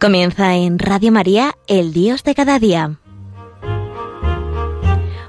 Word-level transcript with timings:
Comienza 0.00 0.56
en 0.56 0.78
Radio 0.78 1.12
María, 1.12 1.56
el 1.68 1.92
Dios 1.92 2.24
de 2.24 2.34
cada 2.34 2.58
día. 2.58 2.98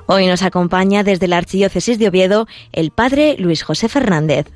Hoy 0.06 0.28
nos 0.28 0.44
acompaña 0.44 1.04
desde 1.04 1.28
la 1.28 1.40
Archidiócesis 1.40 2.00
de 2.00 2.08
Oviedo 2.08 2.48
el 2.72 2.92
Padre 2.92 3.36
Luis 3.38 3.64
José 3.64 3.90
Fernández. 3.90 4.50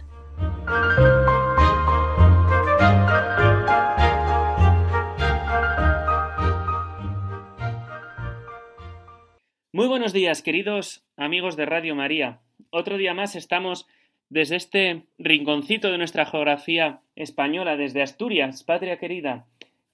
Muy 9.74 9.88
buenos 9.88 10.14
días, 10.14 10.42
queridos 10.42 11.04
amigos 11.18 11.58
de 11.58 11.66
Radio 11.66 11.94
María. 11.94 12.40
Otro 12.70 12.96
día 12.96 13.14
más 13.14 13.36
estamos 13.36 13.86
desde 14.30 14.56
este 14.56 15.04
rinconcito 15.18 15.92
de 15.92 15.98
nuestra 15.98 16.26
geografía 16.26 17.02
española, 17.18 17.76
desde 17.76 18.02
Asturias, 18.02 18.64
patria 18.64 18.98
querida, 18.98 19.46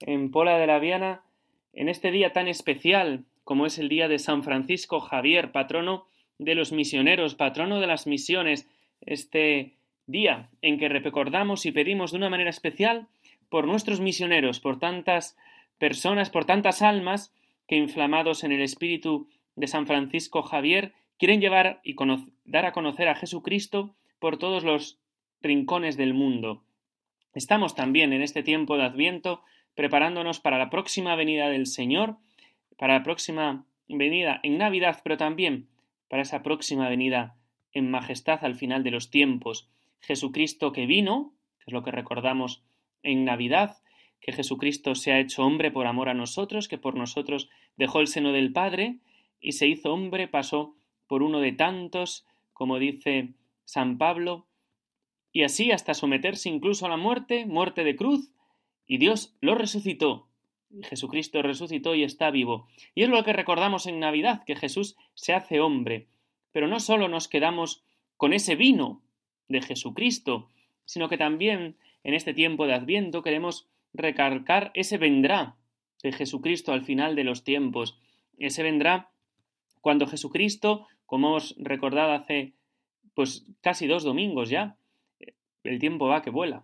en 0.08 0.32
Pola 0.32 0.58
de 0.58 0.68
la 0.68 0.80
Viana, 0.80 1.22
en 1.73 1.90
este 1.90 2.12
día 2.12 2.34
tan 2.34 2.48
especial 2.48 3.26
como 3.44 3.66
es 3.66 3.80
el 3.80 3.90
día 3.90 4.08
de 4.08 4.20
San 4.20 4.44
Francisco 4.44 5.00
Javier, 5.00 5.52
patrono 5.52 6.05
de 6.38 6.55
los 6.55 6.72
misioneros, 6.72 7.36
patrono 7.36 7.80
de 7.80 7.88
las 7.88 8.08
misiones, 8.08 8.68
este 9.02 9.74
día 10.08 10.50
en 10.62 10.77
que 10.77 10.90
recordamos 10.90 11.66
y 11.66 11.72
pedimos 11.72 12.12
de 12.12 12.18
una 12.18 12.30
manera 12.30 12.50
especial 12.50 13.08
por 13.50 13.68
nuestros 13.68 13.99
misioneros, 13.99 14.60
por 14.60 14.79
tantas 14.79 15.38
personas, 15.77 16.29
por 16.29 16.46
tantas 16.46 16.82
almas 16.82 17.34
que 17.68 17.76
inflamados 17.76 18.44
en 18.44 18.52
el 18.52 18.62
espíritu 18.62 19.27
de 19.55 19.68
San 19.68 19.88
Francisco 19.88 20.41
Javier 20.41 20.94
quieren 21.18 21.41
llevar 21.41 21.82
y 21.84 21.96
dar 22.46 22.66
a 22.66 22.72
conocer 22.72 23.07
a 23.07 23.16
Jesucristo 23.16 23.96
por 24.20 24.38
todos 24.38 24.63
los 24.63 24.99
rincones 25.41 25.98
del 25.98 26.13
mundo. 26.13 26.63
Estamos 27.34 27.76
también 27.76 28.13
en 28.13 28.22
este 28.22 28.44
tiempo 28.44 28.77
de 28.77 28.84
Adviento 28.84 29.41
preparándonos 29.76 30.40
para 30.40 30.58
la 30.58 30.70
próxima 30.70 31.16
venida 31.16 31.50
del 31.50 31.68
Señor, 31.68 32.18
para 32.77 32.96
la 32.96 33.04
próxima 33.04 33.66
venida 33.88 34.40
en 34.44 34.58
Navidad, 34.58 35.00
pero 35.04 35.18
también 35.18 35.68
para 36.08 36.24
esa 36.24 36.44
próxima 36.44 36.90
venida 36.90 37.36
en 37.74 37.90
majestad 37.90 38.44
al 38.44 38.55
final 38.55 38.84
de 38.84 38.91
los 38.91 39.10
tiempos. 39.10 39.70
Jesucristo 40.02 40.72
que 40.72 40.86
vino, 40.86 41.34
que 41.60 41.66
es 41.68 41.74
lo 41.74 41.84
que 41.84 41.91
recordamos 41.91 42.63
en 43.04 43.26
Navidad, 43.26 43.78
que 44.20 44.34
Jesucristo 44.34 44.96
se 44.96 45.12
ha 45.12 45.20
hecho 45.20 45.44
hombre 45.44 45.72
por 45.72 45.88
amor 45.88 46.10
a 46.10 46.13
nosotros, 46.13 46.68
que 46.68 46.78
por 46.78 46.96
nosotros 46.96 47.50
dejó 47.78 48.02
el 48.02 48.08
seno 48.08 48.32
del 48.32 48.52
Padre 48.52 48.98
y 49.40 49.54
se 49.54 49.68
hizo 49.68 49.91
hombre, 49.91 50.28
pasó 50.28 50.76
por 51.08 51.24
uno 51.24 51.40
de 51.40 51.52
tantos, 51.52 52.26
como 52.54 52.78
dice 52.78 53.34
San 53.66 53.98
Pablo, 53.98 54.46
y 55.34 55.44
así 55.44 55.72
hasta 55.72 55.94
someterse 55.94 56.50
incluso 56.50 56.85
a 56.85 56.90
la 56.90 56.98
muerte, 56.98 57.46
muerte 57.46 57.84
de 57.84 57.96
cruz, 57.96 58.32
y 58.87 58.98
Dios 58.98 59.35
lo 59.41 59.55
resucitó. 59.55 60.27
Jesucristo 60.84 61.41
resucitó 61.41 61.96
y 61.96 62.04
está 62.04 62.32
vivo. 62.32 62.68
Y 62.96 63.04
es 63.04 63.10
lo 63.10 63.23
que 63.23 63.34
recordamos 63.34 63.88
en 63.88 63.99
Navidad, 63.99 64.44
que 64.46 64.56
Jesús 64.56 64.96
se 65.13 65.34
hace 65.34 65.59
hombre. 65.59 66.07
Pero 66.51 66.68
no 66.68 66.79
solo 66.79 67.07
nos 67.07 67.28
quedamos 67.28 67.84
con 68.18 68.34
ese 68.34 68.56
vino 68.56 69.01
de 69.47 69.62
Jesucristo, 69.62 70.50
sino 70.85 71.09
que 71.09 71.18
también 71.18 71.78
en 72.03 72.13
este 72.13 72.34
tiempo 72.34 72.68
de 72.68 72.73
Adviento 72.73 73.22
queremos 73.22 73.68
recalcar 73.94 74.72
ese 74.73 74.97
vendrá 74.97 75.56
de 76.03 76.12
Jesucristo 76.12 76.72
al 76.72 76.81
final 76.81 77.16
de 77.16 77.23
los 77.23 77.44
tiempos. 77.44 78.00
Ese 78.38 78.63
vendrá 78.63 79.11
cuando 79.81 80.07
Jesucristo, 80.07 80.88
como 81.06 81.29
hemos 81.29 81.56
recordado 81.57 82.13
hace 82.13 82.53
pues 83.13 83.45
casi 83.61 83.88
dos 83.88 84.03
domingos 84.03 84.50
ya, 84.50 84.77
el 85.63 85.79
tiempo 85.79 86.07
va 86.07 86.22
que 86.22 86.29
vuela. 86.29 86.63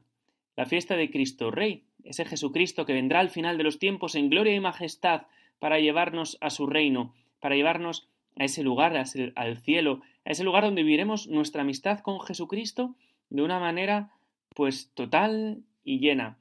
La 0.56 0.66
fiesta 0.66 0.96
de 0.96 1.12
Cristo 1.12 1.52
Rey, 1.52 1.84
ese 2.08 2.26
Jesucristo 2.26 2.86
que 2.86 2.94
vendrá 2.94 3.20
al 3.20 3.30
final 3.30 3.58
de 3.58 3.64
los 3.64 3.80
tiempos 3.80 4.16
en 4.16 4.30
gloria 4.30 4.56
y 4.56 4.60
majestad 4.60 5.28
para 5.60 5.80
llevarnos 5.80 6.38
a 6.42 6.50
su 6.50 6.68
reino, 6.68 7.14
para 7.40 7.56
llevarnos 7.56 8.08
a 8.38 8.46
ese 8.46 8.64
lugar, 8.64 8.96
al 9.36 9.58
cielo, 9.58 10.02
a 10.26 10.32
ese 10.32 10.44
lugar 10.44 10.64
donde 10.64 10.84
viviremos 10.84 11.28
nuestra 11.28 11.62
amistad 11.62 12.00
con 12.00 12.20
Jesucristo 12.22 12.96
de 13.30 13.42
una 13.42 13.60
manera 13.60 14.12
pues 14.56 14.92
total 14.94 15.64
y 15.84 16.00
llena. 16.00 16.38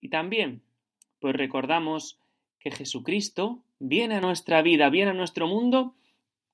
Y 0.00 0.08
también 0.08 0.62
pues 1.20 1.34
recordamos 1.34 2.18
que 2.60 2.70
Jesucristo 2.70 3.62
viene 3.78 4.16
a 4.16 4.20
nuestra 4.20 4.62
vida, 4.62 4.88
viene 4.90 5.12
a 5.12 5.14
nuestro 5.14 5.46
mundo, 5.46 5.94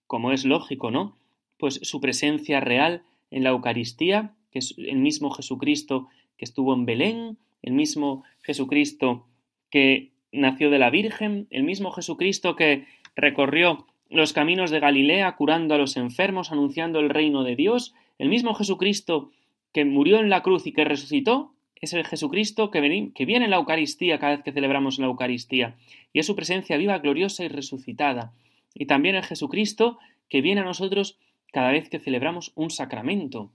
como 0.06 0.32
es 0.32 0.44
lógico, 0.44 0.90
¿no? 0.90 1.16
Pues 1.58 1.80
su 1.82 2.00
presencia 2.00 2.60
real 2.60 3.02
en 3.30 3.44
la 3.44 3.50
Eucaristía, 3.50 4.34
que 4.50 4.58
es 4.58 4.74
el 4.76 4.98
mismo 4.98 5.30
Jesucristo 5.30 6.08
que 6.36 6.44
estuvo 6.44 6.74
en 6.74 6.84
Belén, 6.84 7.38
el 7.64 7.72
mismo 7.72 8.24
Jesucristo 8.42 9.26
que 9.70 10.12
nació 10.32 10.70
de 10.70 10.78
la 10.78 10.90
Virgen, 10.90 11.46
el 11.50 11.64
mismo 11.64 11.90
Jesucristo 11.90 12.56
que 12.56 12.86
recorrió 13.16 13.86
los 14.10 14.32
caminos 14.32 14.70
de 14.70 14.80
Galilea 14.80 15.34
curando 15.36 15.74
a 15.74 15.78
los 15.78 15.96
enfermos, 15.96 16.52
anunciando 16.52 17.00
el 17.00 17.10
reino 17.10 17.42
de 17.42 17.56
Dios, 17.56 17.94
el 18.18 18.28
mismo 18.28 18.54
Jesucristo 18.54 19.30
que 19.72 19.84
murió 19.84 20.20
en 20.20 20.30
la 20.30 20.42
cruz 20.42 20.66
y 20.66 20.72
que 20.72 20.84
resucitó, 20.84 21.54
es 21.80 21.92
el 21.94 22.04
Jesucristo 22.04 22.70
que, 22.70 22.80
viene 22.80 23.44
en 23.44 23.50
la 23.50 23.56
Eucaristía 23.56 24.18
cada 24.18 24.36
vez 24.36 24.44
que 24.44 24.52
celebramos 24.52 24.98
la 24.98 25.06
Eucaristía, 25.06 25.76
y 26.12 26.20
es 26.20 26.26
su 26.26 26.36
presencia 26.36 26.76
viva, 26.76 26.98
gloriosa 26.98 27.44
y 27.44 27.48
resucitada. 27.48 28.32
Y 28.74 28.86
también 28.86 29.16
el 29.16 29.24
Jesucristo 29.24 29.98
que 30.28 30.42
viene 30.42 30.60
a 30.60 30.64
nosotros 30.64 31.18
cada 31.52 31.70
vez 31.70 31.88
que 31.88 31.98
celebramos 31.98 32.52
un 32.54 32.70
sacramento, 32.70 33.50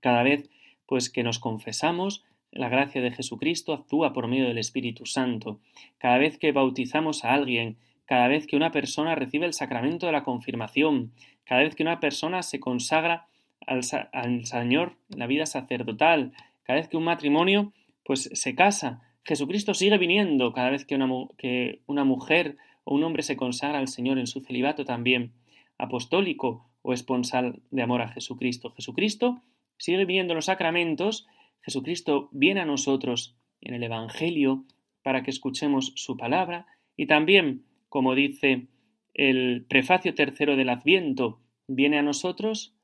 cada 0.00 0.22
vez 0.22 0.48
pues 0.86 1.10
que 1.10 1.22
nos 1.22 1.38
confesamos, 1.38 2.24
la 2.52 2.68
gracia 2.68 3.00
de 3.00 3.10
Jesucristo 3.10 3.72
actúa 3.72 4.12
por 4.12 4.28
medio 4.28 4.46
del 4.46 4.58
Espíritu 4.58 5.06
Santo. 5.06 5.58
Cada 5.98 6.18
vez 6.18 6.38
que 6.38 6.52
bautizamos 6.52 7.24
a 7.24 7.32
alguien, 7.32 7.76
cada 8.04 8.28
vez 8.28 8.46
que 8.46 8.56
una 8.56 8.70
persona 8.70 9.14
recibe 9.14 9.46
el 9.46 9.54
sacramento 9.54 10.06
de 10.06 10.12
la 10.12 10.22
confirmación, 10.22 11.12
cada 11.44 11.62
vez 11.62 11.74
que 11.74 11.82
una 11.82 11.98
persona 11.98 12.42
se 12.42 12.60
consagra 12.60 13.26
al, 13.66 13.82
Señor 13.82 14.96
en 15.10 15.18
la 15.18 15.26
vida 15.26 15.46
sacerdotal, 15.46 16.32
cada 16.64 16.78
vez 16.78 16.88
que 16.88 16.96
un 16.96 17.04
matrimonio 17.04 17.72
pues 18.04 18.28
se 18.32 18.54
casa, 18.54 19.00
Jesucristo 19.24 19.72
sigue 19.74 19.98
viniendo 19.98 20.52
cada 20.52 20.70
vez 20.70 20.84
que 20.84 20.96
una 20.96 22.04
mujer 22.04 22.56
o 22.84 22.94
un 22.94 23.04
hombre 23.04 23.22
se 23.22 23.36
consagra 23.36 23.78
al 23.78 23.88
Señor 23.88 24.18
en 24.18 24.26
su 24.26 24.40
celibato 24.40 24.84
también 24.84 25.32
apostólico 25.78 26.66
o 26.82 26.92
esponsal 26.92 27.60
de 27.70 27.82
amor 27.82 28.02
a 28.02 28.08
Jesucristo. 28.08 28.72
Jesucristo 28.72 29.40
sigue 29.78 30.04
viniendo 30.04 30.34
los 30.34 30.46
sacramentos 30.46 31.26
Jesucristo 31.62 32.28
viene 32.32 32.60
a 32.60 32.66
nosotros 32.66 33.36
en 33.60 33.74
el 33.74 33.82
Evangelio 33.82 34.64
para 35.02 35.22
que 35.22 35.30
escuchemos 35.30 35.92
su 35.96 36.16
palabra 36.16 36.66
y 36.96 37.06
también, 37.06 37.64
como 37.88 38.14
dice 38.14 38.66
el 39.14 39.64
prefacio 39.68 40.14
tercero 40.14 40.56
del 40.56 40.68
Adviento, 40.68 41.40
viene 41.66 41.98
a 41.98 42.02
nosotros 42.02 42.74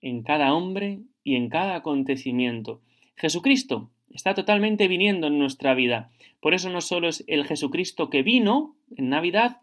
en 0.00 0.22
cada 0.22 0.54
hombre 0.54 1.00
y 1.24 1.36
en 1.36 1.48
cada 1.48 1.76
acontecimiento. 1.76 2.80
Jesucristo 3.16 3.90
está 4.10 4.34
totalmente 4.34 4.88
viniendo 4.88 5.26
en 5.26 5.38
nuestra 5.38 5.74
vida. 5.74 6.10
Por 6.40 6.54
eso 6.54 6.70
no 6.70 6.80
solo 6.80 7.08
es 7.08 7.24
el 7.26 7.44
Jesucristo 7.44 8.10
que 8.10 8.22
vino 8.22 8.76
en 8.96 9.08
Navidad, 9.08 9.60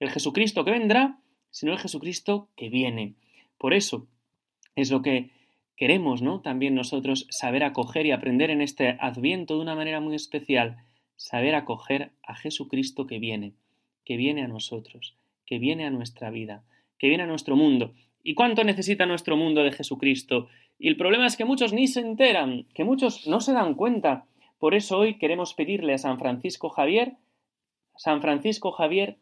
el 0.00 0.10
Jesucristo 0.10 0.64
que 0.64 0.72
vendrá, 0.72 1.18
sino 1.50 1.72
el 1.72 1.78
Jesucristo 1.78 2.48
que 2.56 2.68
viene. 2.68 3.14
Por 3.58 3.74
eso 3.74 4.08
es 4.74 4.90
lo 4.90 5.02
que 5.02 5.30
Queremos, 5.76 6.22
¿no? 6.22 6.40
También 6.40 6.74
nosotros 6.74 7.26
saber 7.28 7.62
acoger 7.62 8.06
y 8.06 8.10
aprender 8.10 8.50
en 8.50 8.62
este 8.62 8.96
adviento 8.98 9.56
de 9.56 9.60
una 9.60 9.74
manera 9.74 10.00
muy 10.00 10.14
especial, 10.14 10.78
saber 11.16 11.54
acoger 11.54 12.12
a 12.22 12.34
Jesucristo 12.34 13.06
que 13.06 13.18
viene, 13.18 13.52
que 14.04 14.16
viene 14.16 14.42
a 14.42 14.48
nosotros, 14.48 15.16
que 15.44 15.58
viene 15.58 15.84
a 15.84 15.90
nuestra 15.90 16.30
vida, 16.30 16.64
que 16.98 17.08
viene 17.08 17.24
a 17.24 17.26
nuestro 17.26 17.56
mundo. 17.56 17.92
¿Y 18.22 18.34
cuánto 18.34 18.64
necesita 18.64 19.04
nuestro 19.04 19.36
mundo 19.36 19.62
de 19.62 19.72
Jesucristo? 19.72 20.48
Y 20.78 20.88
el 20.88 20.96
problema 20.96 21.26
es 21.26 21.36
que 21.36 21.44
muchos 21.44 21.74
ni 21.74 21.88
se 21.88 22.00
enteran, 22.00 22.66
que 22.74 22.84
muchos 22.84 23.26
no 23.26 23.40
se 23.40 23.52
dan 23.52 23.74
cuenta. 23.74 24.24
Por 24.58 24.74
eso 24.74 24.96
hoy 24.96 25.18
queremos 25.18 25.52
pedirle 25.52 25.92
a 25.92 25.98
San 25.98 26.18
Francisco 26.18 26.70
Javier, 26.70 27.16
San 27.96 28.22
Francisco 28.22 28.72
Javier, 28.72 29.18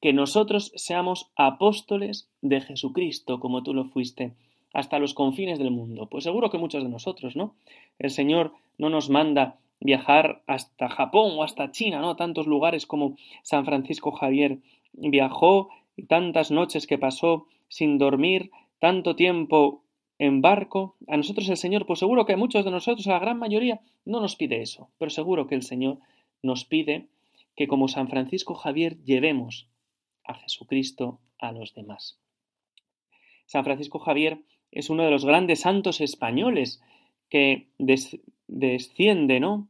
que 0.00 0.14
nosotros 0.14 0.72
seamos 0.76 1.30
apóstoles 1.36 2.30
de 2.40 2.62
Jesucristo 2.62 3.38
como 3.38 3.62
tú 3.62 3.74
lo 3.74 3.84
fuiste 3.84 4.34
hasta 4.74 4.98
los 4.98 5.14
confines 5.14 5.58
del 5.58 5.70
mundo? 5.70 6.06
Pues 6.10 6.24
seguro 6.24 6.50
que 6.50 6.58
muchos 6.58 6.82
de 6.82 6.90
nosotros, 6.90 7.36
¿no? 7.36 7.54
El 7.98 8.10
Señor 8.10 8.52
no 8.76 8.90
nos 8.90 9.08
manda 9.08 9.56
viajar 9.80 10.42
hasta 10.46 10.88
Japón 10.88 11.32
o 11.36 11.42
hasta 11.42 11.70
China, 11.70 12.00
¿no? 12.00 12.16
Tantos 12.16 12.46
lugares 12.46 12.86
como 12.86 13.16
San 13.42 13.64
Francisco 13.64 14.12
Javier 14.12 14.58
viajó 14.92 15.70
y 15.96 16.02
tantas 16.04 16.50
noches 16.50 16.86
que 16.86 16.98
pasó 16.98 17.46
sin 17.68 17.98
dormir, 17.98 18.50
tanto 18.80 19.16
tiempo 19.16 19.82
en 20.18 20.42
barco. 20.42 20.96
A 21.06 21.16
nosotros 21.16 21.48
el 21.48 21.56
Señor, 21.56 21.86
pues 21.86 22.00
seguro 22.00 22.26
que 22.26 22.36
muchos 22.36 22.64
de 22.64 22.70
nosotros, 22.70 23.06
a 23.06 23.12
la 23.12 23.18
gran 23.18 23.38
mayoría, 23.38 23.80
no 24.04 24.20
nos 24.20 24.36
pide 24.36 24.60
eso, 24.60 24.88
pero 24.98 25.10
seguro 25.10 25.46
que 25.46 25.54
el 25.54 25.62
Señor 25.62 25.98
nos 26.42 26.64
pide 26.64 27.06
que 27.56 27.68
como 27.68 27.88
San 27.88 28.08
Francisco 28.08 28.54
Javier 28.54 28.98
llevemos 29.04 29.68
a 30.24 30.34
Jesucristo 30.34 31.20
a 31.38 31.52
los 31.52 31.74
demás. 31.74 32.18
San 33.46 33.64
Francisco 33.64 33.98
Javier 33.98 34.40
es 34.74 34.90
uno 34.90 35.04
de 35.04 35.10
los 35.10 35.24
grandes 35.24 35.60
santos 35.60 36.00
españoles 36.00 36.82
que 37.30 37.68
desciende, 38.48 39.40
¿no? 39.40 39.68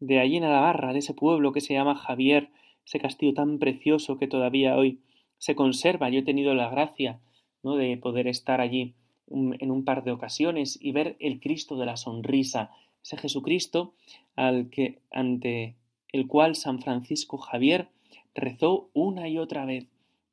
de 0.00 0.18
allí 0.18 0.36
en 0.36 0.42
Navarra, 0.42 0.92
de 0.92 0.98
ese 0.98 1.14
pueblo 1.14 1.52
que 1.52 1.60
se 1.60 1.74
llama 1.74 1.94
Javier, 1.94 2.50
ese 2.84 2.98
castillo 2.98 3.34
tan 3.34 3.58
precioso 3.58 4.18
que 4.18 4.26
todavía 4.26 4.76
hoy 4.76 5.00
se 5.38 5.54
conserva. 5.54 6.08
Yo 6.08 6.20
he 6.20 6.24
tenido 6.24 6.54
la 6.54 6.70
gracia 6.70 7.20
¿no? 7.62 7.76
de 7.76 7.96
poder 7.96 8.28
estar 8.28 8.60
allí 8.60 8.94
en 9.28 9.70
un 9.70 9.84
par 9.84 10.04
de 10.04 10.12
ocasiones 10.12 10.78
y 10.80 10.92
ver 10.92 11.16
el 11.18 11.40
Cristo 11.40 11.76
de 11.76 11.86
la 11.86 11.96
sonrisa, 11.96 12.70
ese 13.02 13.16
Jesucristo 13.16 13.94
al 14.36 14.70
que, 14.70 15.00
ante 15.10 15.74
el 16.12 16.26
cual 16.26 16.54
San 16.54 16.80
Francisco 16.80 17.38
Javier 17.38 17.88
rezó 18.34 18.88
una 18.94 19.28
y 19.28 19.38
otra 19.38 19.64
vez. 19.64 19.86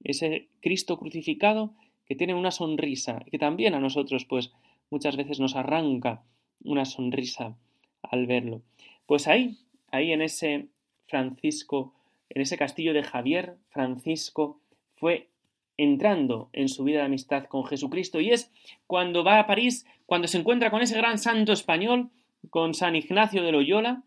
Ese 0.04 0.48
Cristo 0.62 0.98
crucificado 0.98 1.74
que 2.06 2.16
tiene 2.16 2.34
una 2.34 2.52
sonrisa, 2.52 3.24
que 3.32 3.40
también 3.40 3.74
a 3.74 3.80
nosotros, 3.80 4.26
pues, 4.26 4.52
muchas 4.90 5.18
veces 5.18 5.40
nos 5.40 5.56
arranca 5.56 6.24
una 6.64 6.86
sonrisa 6.86 7.56
al 8.02 8.28
verlo. 8.28 8.62
Pues 9.06 9.28
ahí, 9.28 9.58
ahí 9.92 10.12
en 10.12 10.22
ese 10.22 10.68
Francisco, 11.06 11.94
en 12.30 12.42
ese 12.42 12.58
castillo 12.58 12.94
de 12.94 13.04
Javier, 13.04 13.58
Francisco 13.70 14.60
fue 14.96 15.30
entrando 15.78 16.50
en 16.54 16.70
su 16.70 16.84
vida 16.84 17.00
de 17.00 17.06
amistad 17.06 17.46
con 17.46 17.66
Jesucristo 17.66 18.20
y 18.20 18.32
es 18.32 18.52
cuando 18.88 19.24
va 19.24 19.40
a 19.40 19.48
París, 19.48 19.86
cuando 20.06 20.28
se 20.28 20.38
encuentra 20.38 20.70
con 20.70 20.82
ese 20.82 20.98
gran 20.98 21.18
santo 21.18 21.52
español, 21.52 22.10
con 22.50 22.74
San 22.74 22.96
Ignacio 22.96 23.44
de 23.44 23.52
Loyola, 23.52 24.04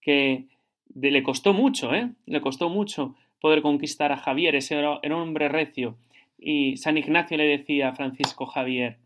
que 0.00 0.46
le 0.94 1.22
costó 1.22 1.52
mucho, 1.52 1.94
¿eh? 1.94 2.10
Le 2.26 2.40
costó 2.40 2.68
mucho 2.68 3.14
poder 3.40 3.62
conquistar 3.62 4.12
a 4.12 4.16
Javier, 4.16 4.54
ese 4.54 4.82
hombre 4.84 5.48
recio. 5.48 5.96
Y 6.44 6.76
San 6.76 6.98
Ignacio 6.98 7.36
le 7.36 7.44
decía 7.44 7.90
a 7.90 7.92
Francisco 7.92 8.46
Javier, 8.46 8.98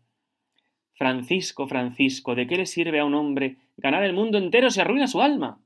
Francisco, 0.95 1.67
Francisco, 1.67 2.33
¿de 2.33 2.47
qué 2.47 2.55
le 2.55 2.65
sirve 2.65 2.99
a 2.99 3.05
un 3.05 3.13
hombre 3.13 3.57
ganar 3.77 4.03
el 4.03 4.13
mundo 4.13 4.39
entero 4.39 4.71
si 4.71 4.81
arruina 4.81 5.05
su 5.05 5.21
alma? 5.21 5.61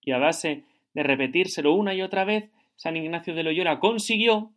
Y 0.00 0.12
a 0.12 0.18
base 0.18 0.64
de 0.94 1.02
repetírselo 1.02 1.74
una 1.74 1.92
y 1.92 2.00
otra 2.00 2.24
vez, 2.24 2.50
San 2.76 2.96
Ignacio 2.96 3.34
de 3.34 3.42
Loyola 3.42 3.80
consiguió 3.80 4.52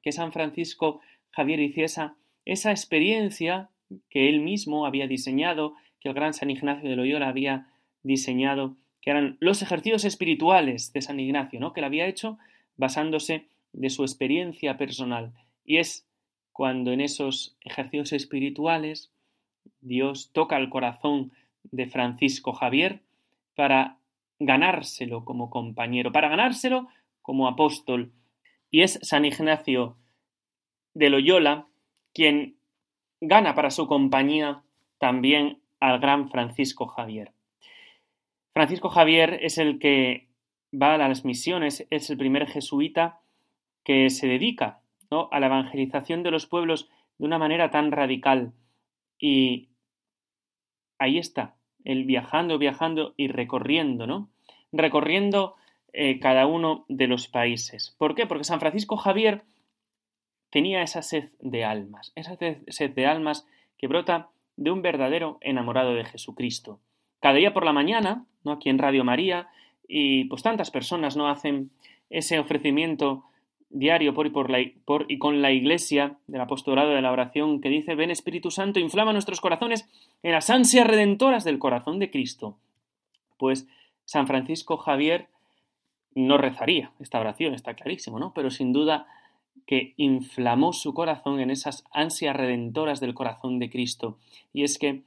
que 0.00 0.10
San 0.10 0.32
Francisco 0.32 1.02
Javier 1.32 1.60
hiciese 1.60 2.12
esa 2.46 2.70
experiencia 2.70 3.68
que 4.08 4.30
él 4.30 4.40
mismo 4.40 4.86
había 4.86 5.06
diseñado, 5.06 5.74
que 6.00 6.08
el 6.08 6.14
gran 6.14 6.32
San 6.32 6.48
Ignacio 6.48 6.88
de 6.88 6.96
Loyola 6.96 7.28
había 7.28 7.68
diseñado, 8.02 8.78
que 9.02 9.10
eran 9.10 9.36
los 9.38 9.60
ejercicios 9.60 10.06
espirituales 10.06 10.94
de 10.94 11.02
San 11.02 11.20
Ignacio, 11.20 11.60
¿no? 11.60 11.74
que 11.74 11.82
lo 11.82 11.88
había 11.88 12.06
hecho 12.06 12.38
basándose 12.78 13.48
de 13.74 13.90
su 13.90 14.02
experiencia 14.02 14.78
personal. 14.78 15.34
Y 15.64 15.78
es 15.78 16.06
cuando 16.52 16.92
en 16.92 17.00
esos 17.00 17.56
ejercicios 17.62 18.12
espirituales 18.12 19.10
Dios 19.80 20.30
toca 20.32 20.56
el 20.56 20.68
corazón 20.68 21.32
de 21.64 21.86
Francisco 21.86 22.52
Javier 22.52 23.02
para 23.54 23.98
ganárselo 24.38 25.24
como 25.24 25.50
compañero, 25.50 26.12
para 26.12 26.28
ganárselo 26.28 26.88
como 27.22 27.48
apóstol. 27.48 28.12
Y 28.70 28.82
es 28.82 28.98
San 29.02 29.24
Ignacio 29.24 29.96
de 30.94 31.10
Loyola 31.10 31.66
quien 32.12 32.56
gana 33.20 33.54
para 33.54 33.70
su 33.70 33.86
compañía 33.86 34.62
también 34.98 35.60
al 35.80 35.98
gran 35.98 36.30
Francisco 36.30 36.86
Javier. 36.86 37.32
Francisco 38.52 38.88
Javier 38.88 39.40
es 39.42 39.58
el 39.58 39.78
que 39.78 40.28
va 40.72 40.94
a 40.94 41.08
las 41.08 41.24
misiones, 41.24 41.86
es 41.90 42.10
el 42.10 42.16
primer 42.16 42.46
jesuita 42.46 43.20
que 43.82 44.10
se 44.10 44.28
dedica 44.28 44.83
a 45.32 45.40
la 45.40 45.46
evangelización 45.46 46.22
de 46.22 46.30
los 46.30 46.46
pueblos 46.46 46.88
de 47.18 47.26
una 47.26 47.38
manera 47.38 47.70
tan 47.70 47.92
radical. 47.92 48.52
Y 49.18 49.70
ahí 50.98 51.18
está, 51.18 51.56
él 51.84 52.04
viajando, 52.04 52.58
viajando 52.58 53.14
y 53.16 53.28
recorriendo, 53.28 54.06
¿no? 54.06 54.30
Recorriendo 54.72 55.54
eh, 55.92 56.18
cada 56.18 56.46
uno 56.46 56.84
de 56.88 57.06
los 57.06 57.28
países. 57.28 57.94
¿Por 57.98 58.14
qué? 58.14 58.26
Porque 58.26 58.44
San 58.44 58.60
Francisco 58.60 58.96
Javier 58.96 59.44
tenía 60.50 60.82
esa 60.82 61.02
sed 61.02 61.30
de 61.40 61.64
almas, 61.64 62.12
esa 62.14 62.36
sed 62.68 62.90
de 62.94 63.06
almas 63.06 63.46
que 63.78 63.86
brota 63.86 64.30
de 64.56 64.70
un 64.70 64.82
verdadero 64.82 65.38
enamorado 65.40 65.94
de 65.94 66.04
Jesucristo. 66.04 66.80
Cada 67.20 67.36
día 67.36 67.52
por 67.52 67.64
la 67.64 67.72
mañana, 67.72 68.26
¿no? 68.44 68.52
aquí 68.52 68.70
en 68.70 68.78
Radio 68.78 69.04
María, 69.04 69.48
y 69.86 70.24
pues 70.24 70.42
tantas 70.42 70.70
personas 70.70 71.16
no 71.16 71.28
hacen 71.28 71.70
ese 72.10 72.38
ofrecimiento 72.38 73.24
diario 73.74 74.14
por 74.14 74.26
y, 74.26 74.30
por, 74.30 74.50
la, 74.50 74.58
por 74.84 75.04
y 75.08 75.18
con 75.18 75.42
la 75.42 75.50
Iglesia 75.50 76.16
del 76.28 76.40
apostolado 76.40 76.90
de 76.90 77.02
la 77.02 77.10
oración 77.10 77.60
que 77.60 77.68
dice, 77.68 77.96
ven 77.96 78.10
Espíritu 78.10 78.50
Santo, 78.50 78.78
inflama 78.78 79.12
nuestros 79.12 79.40
corazones 79.40 79.88
en 80.22 80.32
las 80.32 80.48
ansias 80.48 80.86
redentoras 80.86 81.44
del 81.44 81.58
corazón 81.58 81.98
de 81.98 82.10
Cristo. 82.10 82.56
Pues 83.36 83.66
San 84.04 84.28
Francisco 84.28 84.76
Javier 84.76 85.26
no 86.14 86.38
rezaría 86.38 86.92
esta 87.00 87.18
oración, 87.18 87.52
está 87.52 87.74
clarísimo, 87.74 88.20
¿no? 88.20 88.32
Pero 88.32 88.50
sin 88.50 88.72
duda 88.72 89.08
que 89.66 89.94
inflamó 89.96 90.72
su 90.72 90.94
corazón 90.94 91.40
en 91.40 91.50
esas 91.50 91.84
ansias 91.92 92.36
redentoras 92.36 93.00
del 93.00 93.14
corazón 93.14 93.58
de 93.58 93.70
Cristo. 93.70 94.18
Y 94.52 94.62
es 94.62 94.78
que 94.78 95.02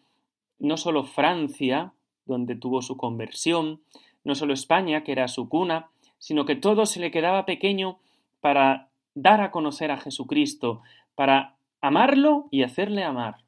no 0.59 0.75
solo 0.75 1.05
Francia, 1.05 1.93
donde 2.25 2.55
tuvo 2.55 2.81
su 2.81 2.97
conversión, 2.97 3.79
no 4.25 4.35
solo 4.35 4.53
España, 4.53 5.03
que 5.05 5.13
era 5.13 5.29
su 5.29 5.47
cuna, 5.47 5.89
sino 6.19 6.45
que 6.45 6.55
todo 6.55 6.85
se 6.85 6.99
le 6.99 7.11
quedaba 7.11 7.45
pequeño 7.45 7.99
para 8.47 8.87
dar 9.13 9.41
a 9.41 9.51
conocer 9.51 9.91
a 9.91 9.97
Jesucristo, 9.97 10.81
para 11.15 11.57
amarlo 11.81 12.47
y 12.49 12.63
hacerle 12.63 13.03
amar. 13.03 13.43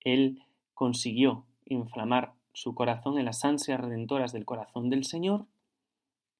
Él 0.00 0.42
consiguió 0.74 1.44
inflamar 1.64 2.32
su 2.52 2.74
corazón 2.74 3.18
en 3.18 3.24
las 3.24 3.44
ansias 3.44 3.78
redentoras 3.78 4.32
del 4.32 4.44
corazón 4.44 4.90
del 4.90 5.04
Señor 5.04 5.46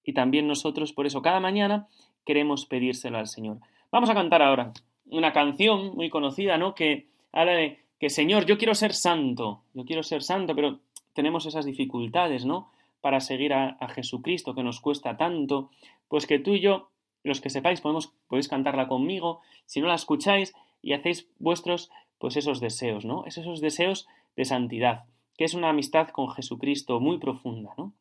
y 0.02 0.14
también 0.14 0.48
nosotros 0.48 0.92
por 0.92 1.06
eso 1.06 1.22
cada 1.22 1.38
mañana 1.38 1.86
queremos 2.26 2.66
pedírselo 2.66 3.18
al 3.18 3.28
Señor. 3.28 3.58
Vamos 3.92 4.10
a 4.10 4.14
cantar 4.14 4.42
ahora 4.42 4.72
una 5.06 5.32
canción 5.32 5.94
muy 5.94 6.10
conocida, 6.10 6.58
¿no? 6.58 6.74
Que 6.74 7.06
habla 7.30 7.52
de 7.52 7.84
que 8.00 8.10
Señor, 8.10 8.46
yo 8.46 8.58
quiero 8.58 8.74
ser 8.74 8.94
santo, 8.94 9.62
yo 9.74 9.84
quiero 9.84 10.02
ser 10.02 10.24
santo, 10.24 10.56
pero 10.56 10.80
tenemos 11.12 11.46
esas 11.46 11.66
dificultades, 11.66 12.44
¿no? 12.46 12.72
Para 13.00 13.20
seguir 13.20 13.54
a, 13.54 13.76
a 13.78 13.86
Jesucristo 13.86 14.56
que 14.56 14.64
nos 14.64 14.80
cuesta 14.80 15.16
tanto, 15.16 15.70
pues 16.08 16.26
que 16.26 16.40
tú 16.40 16.54
y 16.54 16.60
yo 16.60 16.90
los 17.24 17.40
que 17.40 17.50
sepáis 17.50 17.80
podemos, 17.80 18.12
podéis 18.28 18.48
cantarla 18.48 18.86
conmigo, 18.86 19.40
si 19.66 19.80
no 19.80 19.88
la 19.88 19.94
escucháis 19.94 20.54
y 20.82 20.92
hacéis 20.92 21.28
vuestros, 21.38 21.90
pues 22.18 22.36
esos 22.36 22.60
deseos, 22.60 23.04
¿no? 23.04 23.24
Esos 23.24 23.60
deseos 23.60 24.06
de 24.36 24.44
santidad, 24.44 25.04
que 25.36 25.44
es 25.44 25.54
una 25.54 25.70
amistad 25.70 26.08
con 26.08 26.30
Jesucristo 26.30 27.00
muy 27.00 27.18
profunda, 27.18 27.74
¿no? 27.76 27.92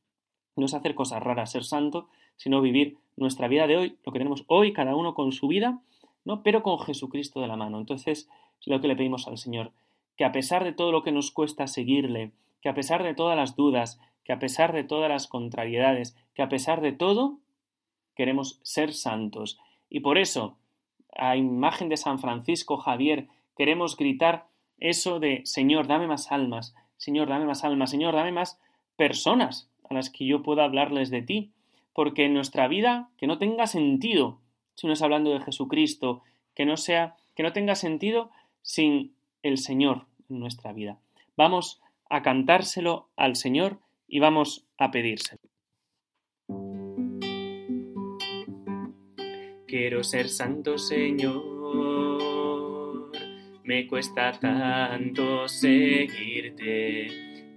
No 0.55 0.65
es 0.65 0.73
hacer 0.73 0.93
cosas 0.93 1.23
raras 1.23 1.51
ser 1.51 1.63
santo, 1.63 2.09
sino 2.35 2.61
vivir 2.61 2.97
nuestra 3.15 3.47
vida 3.47 3.65
de 3.65 3.77
hoy, 3.77 3.97
lo 4.05 4.11
que 4.11 4.19
tenemos 4.19 4.43
hoy, 4.47 4.73
cada 4.73 4.95
uno 4.95 5.15
con 5.15 5.31
su 5.31 5.47
vida, 5.47 5.79
¿no? 6.25 6.43
Pero 6.43 6.61
con 6.61 6.79
Jesucristo 6.79 7.41
de 7.41 7.47
la 7.47 7.55
mano. 7.55 7.79
Entonces, 7.79 8.29
es 8.59 8.67
lo 8.67 8.81
que 8.81 8.87
le 8.87 8.95
pedimos 8.95 9.27
al 9.27 9.37
Señor, 9.37 9.71
que 10.17 10.25
a 10.25 10.31
pesar 10.31 10.63
de 10.63 10.73
todo 10.73 10.91
lo 10.91 11.03
que 11.03 11.11
nos 11.11 11.31
cuesta 11.31 11.67
seguirle, 11.67 12.31
que 12.61 12.69
a 12.69 12.73
pesar 12.73 13.03
de 13.03 13.13
todas 13.13 13.37
las 13.37 13.55
dudas, 13.55 13.99
que 14.23 14.33
a 14.33 14.39
pesar 14.39 14.73
de 14.73 14.83
todas 14.83 15.09
las 15.09 15.27
contrariedades, 15.27 16.15
que 16.33 16.41
a 16.41 16.49
pesar 16.49 16.81
de 16.81 16.91
todo, 16.91 17.39
queremos 18.15 18.59
ser 18.63 18.93
santos. 18.93 19.59
Y 19.89 20.01
por 20.01 20.17
eso, 20.17 20.57
a 21.15 21.35
imagen 21.35 21.89
de 21.89 21.97
San 21.97 22.19
Francisco 22.19 22.77
Javier, 22.77 23.27
queremos 23.55 23.97
gritar 23.97 24.47
eso 24.79 25.19
de 25.19 25.41
Señor, 25.45 25.87
dame 25.87 26.07
más 26.07 26.31
almas, 26.31 26.75
Señor, 26.97 27.29
dame 27.29 27.45
más 27.45 27.63
almas, 27.63 27.89
Señor, 27.89 28.15
dame 28.15 28.31
más 28.31 28.59
personas 28.95 29.69
a 29.89 29.93
las 29.93 30.09
que 30.09 30.25
yo 30.25 30.43
pueda 30.43 30.63
hablarles 30.63 31.09
de 31.09 31.21
ti, 31.21 31.51
porque 31.93 32.25
en 32.25 32.33
nuestra 32.33 32.67
vida 32.67 33.09
que 33.17 33.27
no 33.27 33.37
tenga 33.37 33.67
sentido 33.67 34.39
si 34.75 34.87
no 34.87 34.93
es 34.93 35.01
hablando 35.01 35.31
de 35.31 35.39
Jesucristo, 35.39 36.21
que 36.55 36.65
no 36.65 36.77
sea, 36.77 37.15
que 37.35 37.43
no 37.43 37.53
tenga 37.53 37.75
sentido 37.75 38.31
sin 38.61 39.13
el 39.41 39.57
Señor 39.57 40.05
en 40.29 40.39
nuestra 40.39 40.73
vida. 40.73 40.97
Vamos 41.35 41.81
a 42.09 42.21
cantárselo 42.21 43.07
al 43.15 43.35
Señor 43.35 43.79
y 44.07 44.19
vamos 44.19 44.65
a 44.77 44.91
pedírselo. 44.91 45.52
Quiero 49.75 50.03
ser 50.03 50.29
santo 50.29 50.77
Señor, 50.77 51.41
me 53.63 53.87
cuesta 53.87 54.31
tanto 54.39 55.47
seguirte. 55.47 57.07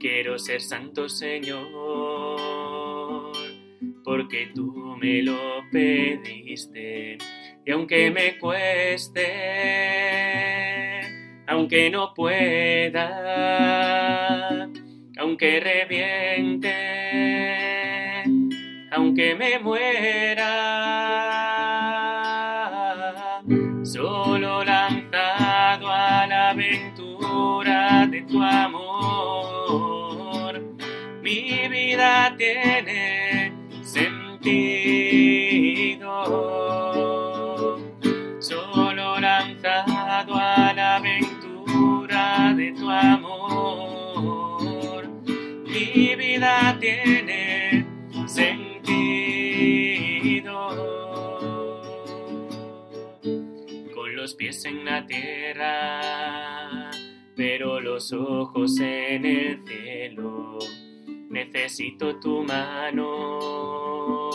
Quiero 0.00 0.38
ser 0.38 0.62
santo 0.62 1.10
Señor, 1.10 1.60
porque 4.02 4.50
tú 4.54 4.96
me 4.98 5.20
lo 5.22 5.62
pediste. 5.70 7.18
Y 7.66 7.70
aunque 7.70 8.10
me 8.10 8.38
cueste, 8.38 9.26
aunque 11.46 11.90
no 11.90 12.14
pueda, 12.14 13.10
aunque 15.18 15.60
reviente, 15.60 16.72
aunque 18.90 19.34
me 19.34 19.58
muera, 19.58 20.35
solo 23.86 24.64
lanzado 24.64 25.88
a 25.88 26.26
la 26.26 26.50
aventura 26.50 28.06
de 28.10 28.22
tu 28.22 28.42
amor. 28.42 30.60
Mi 31.22 31.68
vida 31.68 32.34
tiene 32.36 33.52
sentido. 33.82 34.56
Solo 38.40 39.20
lanzado 39.20 40.34
a 40.34 40.72
la 40.74 40.96
aventura 40.96 42.52
de 42.56 42.72
tu 42.72 42.90
amor, 42.90 45.06
mi 45.64 46.16
vida 46.16 46.76
tiene 46.80 47.45
pero 57.36 57.80
los 57.80 58.12
ojos 58.12 58.80
en 58.80 59.24
el 59.24 59.62
cielo 59.66 60.58
necesito 61.30 62.18
tu 62.18 62.42
mano, 62.42 64.30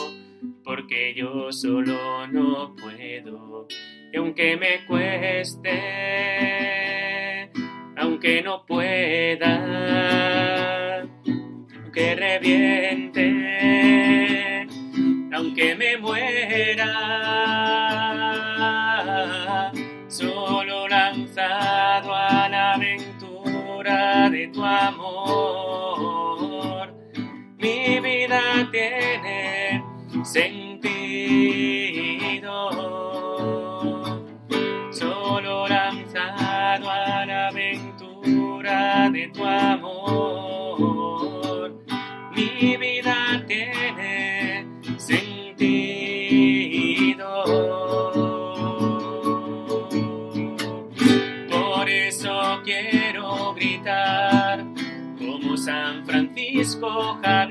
porque 0.64 1.14
yo 1.16 1.52
solo 1.52 2.28
no 2.28 2.76
puedo. 2.76 3.68
Y 4.14 4.18
aunque 4.18 4.56
me 4.58 4.86
cueste, 4.86 5.72
aunque 7.98 8.42
no 8.44 8.66
pueda, 8.66 9.52
aunque 11.02 12.16
reviente, 12.16 13.32
aunque 15.34 15.76
me 15.76 15.98
muera, 15.98 17.91
tu 24.48 24.64
amor, 24.64 26.14
mi 27.58 28.00
vida 28.00 28.70
tiene 28.72 29.84
sentido. 30.24 30.72
Solo 34.92 35.68
lanzado 35.68 36.90
a 36.90 37.26
la 37.26 37.48
aventura 37.48 39.10
de 39.10 39.28
tu 39.30 39.46
amor, 39.46 40.51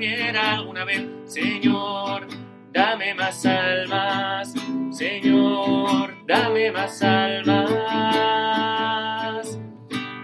Alguna 0.03 0.83
vez, 0.83 1.05
Señor, 1.25 2.25
dame 2.73 3.13
más 3.13 3.45
almas, 3.45 4.51
Señor, 4.89 6.15
dame 6.25 6.71
más 6.71 7.03
almas, 7.03 7.69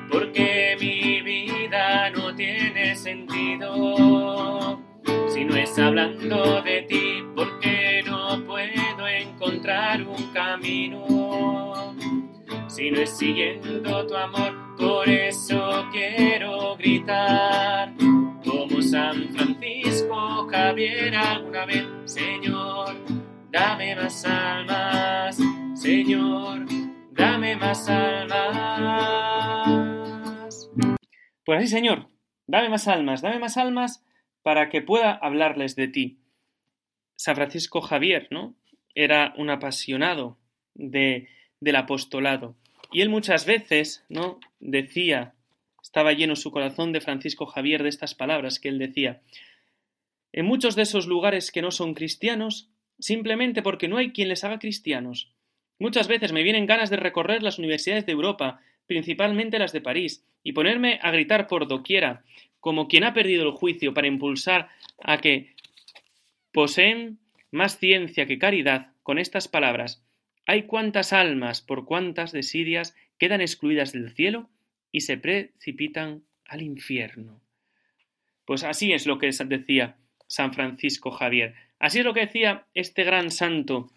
porque 0.09 0.75
mi 0.79 1.21
vida 1.21 2.09
no 2.09 2.33
tiene 2.33 2.95
sentido. 2.95 4.81
Si 5.27 5.45
no 5.45 5.55
es 5.55 5.77
hablando 5.77 6.59
de 6.63 6.81
ti, 6.81 7.23
porque 7.35 8.01
no 8.03 8.43
puedo 8.47 9.07
encontrar 9.07 10.01
un 10.01 10.33
camino 10.33 11.95
si 12.67 12.89
no 12.89 12.99
es 12.99 13.15
siguiendo 13.15 14.07
tu 14.07 14.15
amor, 14.15 14.55
por 14.75 15.07
eso 15.07 15.85
quiero 15.91 16.75
gritar 16.77 17.93
Javier 20.49 21.15
alguna 21.15 21.65
vez, 21.65 21.85
Señor, 22.05 22.95
dame 23.51 23.95
más 23.95 24.25
almas, 24.25 25.37
Señor, 25.75 26.65
dame 27.11 27.55
más 27.55 27.89
almas. 27.89 28.47
Pues 31.43 31.59
así, 31.59 31.67
Señor, 31.67 32.07
dame 32.45 32.69
más 32.69 32.87
almas, 32.87 33.21
dame 33.21 33.39
más 33.39 33.57
almas 33.57 34.05
para 34.41 34.69
que 34.69 34.81
pueda 34.81 35.11
hablarles 35.11 35.75
de 35.75 35.89
ti. 35.89 36.19
San 37.17 37.35
Francisco 37.35 37.81
Javier, 37.81 38.27
¿no? 38.31 38.55
Era 38.95 39.33
un 39.37 39.49
apasionado 39.49 40.37
de, 40.75 41.27
del 41.59 41.75
apostolado. 41.75 42.55
Y 42.91 43.01
él 43.01 43.09
muchas 43.09 43.45
veces, 43.45 44.05
¿no? 44.07 44.39
Decía, 44.59 45.33
estaba 45.83 46.13
lleno 46.13 46.35
su 46.35 46.51
corazón 46.51 46.93
de 46.93 47.01
Francisco 47.01 47.45
Javier 47.45 47.83
de 47.83 47.89
estas 47.89 48.15
palabras 48.15 48.59
que 48.59 48.69
él 48.69 48.79
decía. 48.79 49.21
En 50.33 50.45
muchos 50.45 50.75
de 50.75 50.83
esos 50.83 51.07
lugares 51.07 51.51
que 51.51 51.61
no 51.61 51.71
son 51.71 51.93
cristianos, 51.93 52.69
simplemente 52.99 53.61
porque 53.61 53.87
no 53.87 53.97
hay 53.97 54.11
quien 54.11 54.29
les 54.29 54.43
haga 54.43 54.59
cristianos. 54.59 55.31
Muchas 55.79 56.07
veces 56.07 56.31
me 56.33 56.43
vienen 56.43 56.65
ganas 56.65 56.89
de 56.89 56.97
recorrer 56.97 57.43
las 57.43 57.59
universidades 57.59 58.05
de 58.05 58.11
Europa, 58.11 58.61
principalmente 58.87 59.59
las 59.59 59.73
de 59.73 59.81
París, 59.81 60.25
y 60.43 60.53
ponerme 60.53 60.99
a 61.01 61.11
gritar 61.11 61.47
por 61.47 61.67
doquiera, 61.67 62.23
como 62.59 62.87
quien 62.87 63.03
ha 63.03 63.13
perdido 63.13 63.43
el 63.43 63.51
juicio, 63.51 63.93
para 63.93 64.07
impulsar 64.07 64.69
a 65.03 65.17
que 65.19 65.53
poseen 66.51 67.19
más 67.51 67.77
ciencia 67.77 68.25
que 68.25 68.39
caridad 68.39 68.91
con 69.03 69.19
estas 69.19 69.47
palabras. 69.47 70.03
Hay 70.45 70.63
cuantas 70.63 71.13
almas 71.13 71.61
por 71.61 71.85
cuantas 71.85 72.31
desidias 72.31 72.95
quedan 73.17 73.41
excluidas 73.41 73.91
del 73.91 74.11
cielo 74.11 74.49
y 74.91 75.01
se 75.01 75.17
precipitan 75.17 76.23
al 76.45 76.61
infierno. 76.61 77.41
Pues 78.45 78.63
así 78.63 78.93
es 78.93 79.05
lo 79.05 79.19
que 79.19 79.29
decía 79.31 79.97
San 80.27 80.53
Francisco 80.53 81.11
Javier. 81.11 81.55
Así 81.79 81.99
es 81.99 82.05
lo 82.05 82.13
que 82.13 82.21
decía 82.21 82.65
este 82.73 83.03
gran 83.03 83.31
santo 83.31 83.89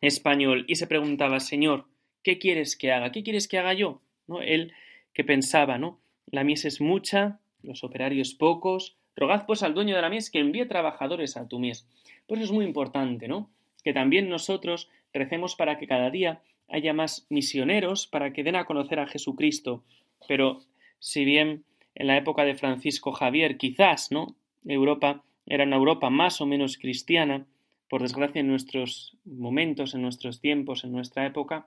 español 0.00 0.64
y 0.68 0.76
se 0.76 0.86
preguntaba, 0.86 1.40
Señor, 1.40 1.86
¿qué 2.22 2.38
quieres 2.38 2.76
que 2.76 2.92
haga? 2.92 3.12
¿Qué 3.12 3.22
quieres 3.22 3.48
que 3.48 3.58
haga 3.58 3.74
yo? 3.74 4.00
¿No? 4.26 4.42
Él 4.42 4.72
que 5.12 5.24
pensaba, 5.24 5.78
¿no? 5.78 6.00
La 6.26 6.44
mies 6.44 6.64
es 6.64 6.80
mucha, 6.80 7.40
los 7.62 7.82
operarios 7.84 8.34
pocos, 8.34 8.96
rogad 9.16 9.46
pues 9.46 9.62
al 9.62 9.74
dueño 9.74 9.96
de 9.96 10.02
la 10.02 10.10
mies 10.10 10.30
que 10.30 10.38
envíe 10.38 10.66
trabajadores 10.66 11.36
a 11.36 11.48
tu 11.48 11.58
mies. 11.58 11.86
Pues 12.26 12.40
es 12.40 12.52
muy 12.52 12.64
importante, 12.64 13.26
¿no? 13.28 13.50
Que 13.82 13.92
también 13.92 14.28
nosotros 14.28 14.90
recemos 15.12 15.56
para 15.56 15.78
que 15.78 15.86
cada 15.86 16.10
día 16.10 16.42
haya 16.68 16.92
más 16.92 17.26
misioneros 17.30 18.06
para 18.06 18.32
que 18.32 18.44
den 18.44 18.56
a 18.56 18.64
conocer 18.64 19.00
a 19.00 19.06
Jesucristo. 19.06 19.82
Pero 20.28 20.60
si 20.98 21.24
bien 21.24 21.64
en 21.94 22.06
la 22.06 22.16
época 22.16 22.44
de 22.44 22.54
Francisco 22.54 23.12
Javier 23.12 23.56
quizás, 23.56 24.12
¿no? 24.12 24.36
Europa 24.64 25.24
era 25.48 25.64
una 25.64 25.76
Europa 25.76 26.10
más 26.10 26.40
o 26.40 26.46
menos 26.46 26.76
cristiana, 26.76 27.46
por 27.88 28.02
desgracia 28.02 28.40
en 28.40 28.48
nuestros 28.48 29.16
momentos, 29.24 29.94
en 29.94 30.02
nuestros 30.02 30.40
tiempos, 30.40 30.84
en 30.84 30.92
nuestra 30.92 31.26
época, 31.26 31.66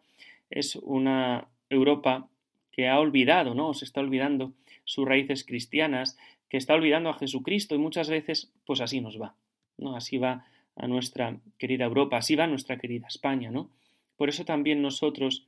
es 0.50 0.75
una 0.75 1.47
Europa 1.69 2.29
que 2.71 2.88
ha 2.88 3.00
olvidado, 3.00 3.55
¿no? 3.55 3.73
Se 3.73 3.85
está 3.85 4.01
olvidando 4.01 4.53
sus 4.85 5.07
raíces 5.07 5.43
cristianas, 5.43 6.17
que 6.47 6.57
está 6.57 6.75
olvidando 6.75 7.09
a 7.09 7.13
Jesucristo 7.13 7.75
y 7.75 7.79
muchas 7.79 8.09
veces, 8.09 8.51
pues 8.65 8.81
así 8.81 9.01
nos 9.01 9.19
va, 9.19 9.35
¿no? 9.77 9.95
Así 9.95 10.17
va 10.17 10.45
a 10.75 10.88
nuestra 10.88 11.39
querida 11.57 11.85
Europa, 11.85 12.17
así 12.17 12.35
va 12.35 12.43
a 12.43 12.47
nuestra 12.47 12.77
querida 12.77 13.07
España, 13.07 13.51
¿no? 13.51 13.69
Por 14.15 14.29
eso 14.29 14.45
también 14.45 14.81
nosotros 14.81 15.47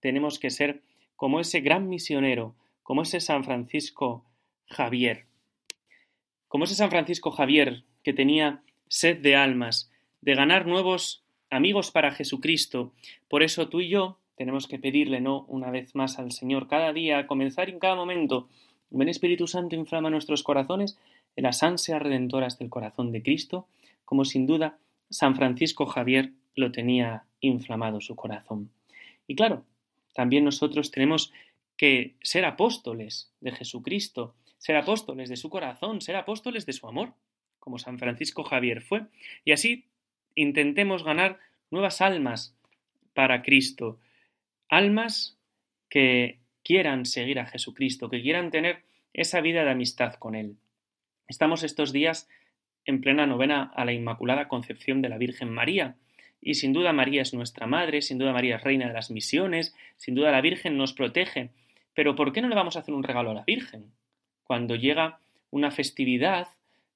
tenemos 0.00 0.38
que 0.38 0.50
ser 0.50 0.82
como 1.16 1.40
ese 1.40 1.60
gran 1.60 1.88
misionero, 1.88 2.54
como 2.82 3.02
ese 3.02 3.20
San 3.20 3.44
Francisco 3.44 4.24
Javier, 4.66 5.26
como 6.50 6.64
ese 6.64 6.74
San 6.74 6.90
Francisco 6.90 7.30
Javier 7.30 7.84
que 8.02 8.12
tenía 8.12 8.60
sed 8.88 9.18
de 9.18 9.36
almas, 9.36 9.88
de 10.20 10.34
ganar 10.34 10.66
nuevos 10.66 11.22
amigos 11.48 11.92
para 11.92 12.10
Jesucristo. 12.10 12.92
Por 13.28 13.44
eso 13.44 13.68
tú 13.68 13.80
y 13.80 13.88
yo 13.88 14.18
tenemos 14.34 14.66
que 14.66 14.80
pedirle, 14.80 15.20
¿no? 15.20 15.44
Una 15.46 15.70
vez 15.70 15.94
más 15.94 16.18
al 16.18 16.32
Señor, 16.32 16.66
cada 16.66 16.92
día, 16.92 17.28
comenzar 17.28 17.70
en 17.70 17.78
cada 17.78 17.94
momento. 17.94 18.48
Ven 18.90 19.08
Espíritu 19.08 19.46
Santo, 19.46 19.76
inflama 19.76 20.10
nuestros 20.10 20.42
corazones 20.42 20.98
en 21.36 21.44
las 21.44 21.62
ansias 21.62 22.02
redentoras 22.02 22.58
del 22.58 22.68
corazón 22.68 23.12
de 23.12 23.22
Cristo, 23.22 23.68
como 24.04 24.24
sin 24.24 24.48
duda 24.48 24.76
San 25.08 25.36
Francisco 25.36 25.86
Javier 25.86 26.32
lo 26.56 26.72
tenía 26.72 27.26
inflamado 27.40 28.00
su 28.00 28.16
corazón. 28.16 28.72
Y 29.28 29.36
claro, 29.36 29.62
también 30.14 30.44
nosotros 30.44 30.90
tenemos 30.90 31.32
que 31.76 32.16
ser 32.24 32.44
apóstoles 32.44 33.30
de 33.40 33.52
Jesucristo, 33.52 34.34
ser 34.60 34.76
apóstoles 34.76 35.30
de 35.30 35.38
su 35.38 35.48
corazón, 35.48 36.02
ser 36.02 36.16
apóstoles 36.16 36.66
de 36.66 36.74
su 36.74 36.86
amor, 36.86 37.14
como 37.58 37.78
San 37.78 37.98
Francisco 37.98 38.44
Javier 38.44 38.82
fue, 38.82 39.06
y 39.44 39.52
así 39.52 39.86
intentemos 40.34 41.02
ganar 41.02 41.38
nuevas 41.70 42.00
almas 42.02 42.54
para 43.14 43.42
Cristo, 43.42 43.98
almas 44.68 45.38
que 45.88 46.38
quieran 46.62 47.06
seguir 47.06 47.40
a 47.40 47.46
Jesucristo, 47.46 48.10
que 48.10 48.20
quieran 48.20 48.50
tener 48.50 48.82
esa 49.14 49.40
vida 49.40 49.64
de 49.64 49.70
amistad 49.70 50.14
con 50.14 50.34
Él. 50.34 50.56
Estamos 51.26 51.62
estos 51.62 51.90
días 51.90 52.28
en 52.84 53.00
plena 53.00 53.26
novena 53.26 53.72
a 53.74 53.86
la 53.86 53.92
Inmaculada 53.92 54.46
Concepción 54.46 55.00
de 55.00 55.08
la 55.08 55.18
Virgen 55.18 55.50
María, 55.50 55.96
y 56.42 56.54
sin 56.54 56.74
duda 56.74 56.92
María 56.92 57.22
es 57.22 57.32
nuestra 57.32 57.66
Madre, 57.66 58.02
sin 58.02 58.18
duda 58.18 58.34
María 58.34 58.56
es 58.56 58.62
Reina 58.62 58.88
de 58.88 58.94
las 58.94 59.10
Misiones, 59.10 59.74
sin 59.96 60.14
duda 60.14 60.30
la 60.30 60.42
Virgen 60.42 60.76
nos 60.76 60.92
protege, 60.92 61.48
pero 61.94 62.14
¿por 62.14 62.32
qué 62.32 62.42
no 62.42 62.48
le 62.48 62.54
vamos 62.54 62.76
a 62.76 62.80
hacer 62.80 62.92
un 62.92 63.02
regalo 63.02 63.30
a 63.30 63.34
la 63.34 63.44
Virgen? 63.44 63.90
Cuando 64.50 64.74
llega 64.74 65.20
una 65.52 65.70
festividad 65.70 66.48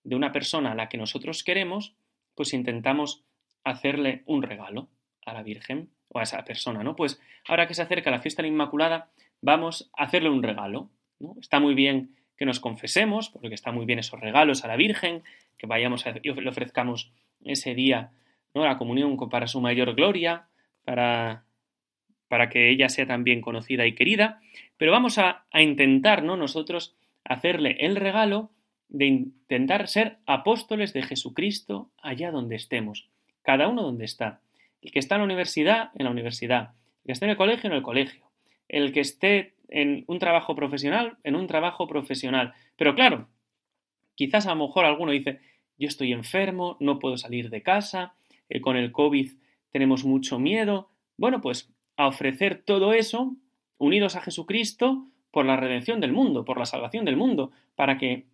de 0.02 0.16
una 0.16 0.32
persona 0.32 0.72
a 0.72 0.74
la 0.74 0.88
que 0.88 0.98
nosotros 0.98 1.44
queremos, 1.44 1.94
pues 2.34 2.52
intentamos 2.52 3.22
hacerle 3.62 4.24
un 4.26 4.42
regalo 4.42 4.88
a 5.24 5.34
la 5.34 5.44
Virgen 5.44 5.88
o 6.08 6.18
a 6.18 6.24
esa 6.24 6.44
persona, 6.44 6.82
¿no? 6.82 6.96
Pues 6.96 7.20
ahora 7.46 7.68
que 7.68 7.74
se 7.74 7.82
acerca 7.82 8.10
la 8.10 8.18
fiesta 8.18 8.42
de 8.42 8.48
la 8.48 8.54
Inmaculada, 8.54 9.08
vamos 9.40 9.88
a 9.96 10.02
hacerle 10.02 10.30
un 10.30 10.42
regalo, 10.42 10.90
¿no? 11.20 11.36
Está 11.40 11.60
muy 11.60 11.74
bien 11.74 12.16
que 12.36 12.44
nos 12.44 12.58
confesemos, 12.58 13.28
porque 13.28 13.54
está 13.54 13.70
muy 13.70 13.86
bien 13.86 14.00
esos 14.00 14.18
regalos 14.18 14.64
a 14.64 14.66
la 14.66 14.74
Virgen, 14.74 15.22
que 15.56 15.68
vayamos 15.68 16.08
a, 16.08 16.10
le 16.10 16.48
ofrezcamos 16.48 17.12
ese 17.44 17.76
día 17.76 18.10
¿no? 18.52 18.64
la 18.64 18.78
comunión 18.78 19.16
para 19.30 19.46
su 19.46 19.60
mayor 19.60 19.94
gloria, 19.94 20.48
para, 20.84 21.44
para 22.26 22.48
que 22.48 22.70
ella 22.70 22.88
sea 22.88 23.06
también 23.06 23.40
conocida 23.40 23.86
y 23.86 23.94
querida, 23.94 24.40
pero 24.76 24.90
vamos 24.90 25.18
a, 25.18 25.44
a 25.52 25.62
intentar 25.62 26.24
¿no? 26.24 26.36
nosotros 26.36 26.96
hacerle 27.24 27.76
el 27.80 27.96
regalo 27.96 28.50
de 28.88 29.06
intentar 29.06 29.88
ser 29.88 30.18
apóstoles 30.26 30.92
de 30.92 31.02
Jesucristo 31.02 31.90
allá 32.00 32.30
donde 32.30 32.56
estemos, 32.56 33.08
cada 33.42 33.68
uno 33.68 33.82
donde 33.82 34.04
está. 34.04 34.40
El 34.82 34.92
que 34.92 34.98
está 34.98 35.16
en 35.16 35.22
la 35.22 35.26
universidad, 35.26 35.90
en 35.94 36.04
la 36.04 36.10
universidad. 36.10 36.74
El 37.02 37.06
que 37.06 37.12
esté 37.12 37.24
en 37.24 37.30
el 37.30 37.36
colegio, 37.36 37.70
en 37.70 37.76
el 37.76 37.82
colegio. 37.82 38.24
El 38.68 38.92
que 38.92 39.00
esté 39.00 39.54
en 39.68 40.04
un 40.06 40.18
trabajo 40.18 40.54
profesional, 40.54 41.16
en 41.24 41.36
un 41.36 41.46
trabajo 41.46 41.86
profesional. 41.86 42.52
Pero 42.76 42.94
claro, 42.94 43.28
quizás 44.14 44.46
a 44.46 44.54
lo 44.54 44.66
mejor 44.66 44.84
alguno 44.84 45.12
dice, 45.12 45.40
yo 45.78 45.88
estoy 45.88 46.12
enfermo, 46.12 46.76
no 46.80 46.98
puedo 46.98 47.16
salir 47.16 47.50
de 47.50 47.62
casa, 47.62 48.14
eh, 48.48 48.60
con 48.60 48.76
el 48.76 48.92
COVID 48.92 49.32
tenemos 49.70 50.04
mucho 50.04 50.38
miedo. 50.38 50.90
Bueno, 51.16 51.40
pues 51.40 51.72
a 51.96 52.06
ofrecer 52.06 52.62
todo 52.64 52.92
eso, 52.92 53.34
unidos 53.78 54.16
a 54.16 54.20
Jesucristo, 54.20 55.08
por 55.34 55.46
la 55.46 55.56
redención 55.56 55.98
del 55.98 56.12
mundo, 56.12 56.44
por 56.44 56.60
la 56.60 56.64
salvación 56.64 57.04
del 57.04 57.16
mundo, 57.16 57.50
para 57.74 57.98
que 57.98 58.26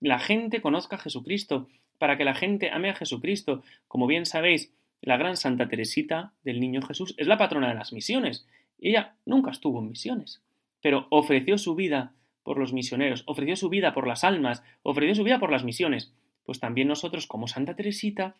la 0.00 0.18
gente 0.18 0.60
conozca 0.60 0.96
a 0.96 0.98
Jesucristo, 0.98 1.68
para 1.98 2.18
que 2.18 2.24
la 2.24 2.34
gente 2.34 2.72
ame 2.72 2.90
a 2.90 2.94
Jesucristo. 2.94 3.62
Como 3.86 4.08
bien 4.08 4.26
sabéis, 4.26 4.74
la 5.02 5.16
gran 5.16 5.36
Santa 5.36 5.68
Teresita 5.68 6.32
del 6.42 6.58
Niño 6.58 6.82
Jesús 6.82 7.14
es 7.16 7.28
la 7.28 7.38
patrona 7.38 7.68
de 7.68 7.76
las 7.76 7.92
misiones. 7.92 8.44
Ella 8.80 9.14
nunca 9.24 9.52
estuvo 9.52 9.78
en 9.78 9.90
misiones, 9.90 10.42
pero 10.80 11.06
ofreció 11.10 11.58
su 11.58 11.76
vida 11.76 12.12
por 12.42 12.58
los 12.58 12.72
misioneros, 12.72 13.22
ofreció 13.26 13.54
su 13.54 13.68
vida 13.68 13.94
por 13.94 14.08
las 14.08 14.24
almas, 14.24 14.64
ofreció 14.82 15.14
su 15.14 15.22
vida 15.22 15.38
por 15.38 15.52
las 15.52 15.62
misiones. 15.62 16.12
Pues 16.42 16.58
también 16.58 16.88
nosotros, 16.88 17.28
como 17.28 17.46
Santa 17.46 17.76
Teresita, 17.76 18.34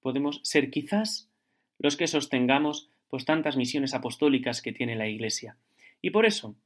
podemos 0.00 0.40
ser 0.42 0.70
quizás 0.70 1.30
los 1.78 1.96
que 1.96 2.08
sostengamos 2.08 2.90
pues 3.06 3.24
tantas 3.24 3.56
misiones 3.56 3.94
apostólicas 3.94 4.60
que 4.60 4.72
tiene 4.72 4.96
la 4.96 5.06
Iglesia. 5.06 5.56
Y 6.02 6.10
por 6.10 6.26
eso, 6.26 6.56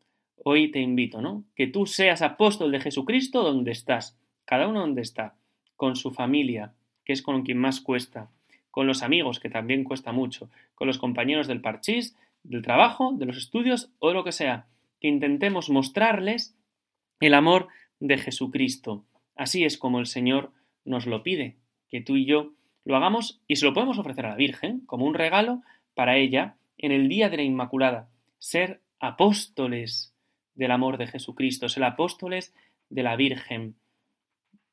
hoy 0.44 0.70
te 0.70 0.80
invito, 0.80 1.20
¿no? 1.20 1.44
Que 1.54 1.66
tú 1.66 1.86
seas 1.86 2.22
apóstol 2.22 2.72
de 2.72 2.80
Jesucristo 2.80 3.42
donde 3.42 3.72
estás, 3.72 4.18
cada 4.44 4.68
uno 4.68 4.80
donde 4.80 5.02
está, 5.02 5.36
con 5.76 5.96
su 5.96 6.10
familia, 6.10 6.74
que 7.04 7.12
es 7.12 7.22
con 7.22 7.42
quien 7.42 7.58
más 7.58 7.80
cuesta, 7.80 8.30
con 8.70 8.86
los 8.86 9.02
amigos, 9.02 9.40
que 9.40 9.50
también 9.50 9.84
cuesta 9.84 10.12
mucho, 10.12 10.50
con 10.74 10.86
los 10.86 10.98
compañeros 10.98 11.46
del 11.46 11.60
parchís, 11.60 12.16
del 12.42 12.62
trabajo, 12.62 13.12
de 13.16 13.26
los 13.26 13.36
estudios 13.36 13.90
o 13.98 14.12
lo 14.12 14.24
que 14.24 14.32
sea, 14.32 14.66
que 15.00 15.08
intentemos 15.08 15.70
mostrarles 15.70 16.56
el 17.20 17.34
amor 17.34 17.68
de 18.00 18.18
Jesucristo. 18.18 19.04
Así 19.36 19.64
es 19.64 19.78
como 19.78 19.98
el 19.98 20.06
Señor 20.06 20.52
nos 20.84 21.06
lo 21.06 21.22
pide, 21.22 21.56
que 21.88 22.00
tú 22.00 22.16
y 22.16 22.24
yo 22.24 22.52
lo 22.84 22.96
hagamos 22.96 23.40
y 23.46 23.56
se 23.56 23.66
lo 23.66 23.74
podemos 23.74 23.98
ofrecer 23.98 24.26
a 24.26 24.30
la 24.30 24.36
Virgen 24.36 24.80
como 24.86 25.06
un 25.06 25.14
regalo 25.14 25.62
para 25.94 26.16
ella 26.16 26.56
en 26.78 26.92
el 26.92 27.08
día 27.08 27.28
de 27.28 27.38
la 27.38 27.42
Inmaculada, 27.42 28.08
ser 28.38 28.80
apóstoles 29.00 30.14
del 30.58 30.72
amor 30.72 30.98
de 30.98 31.06
Jesucristo, 31.06 31.68
ser 31.68 31.84
apóstoles 31.84 32.52
de 32.90 33.02
la 33.04 33.16
Virgen. 33.16 33.76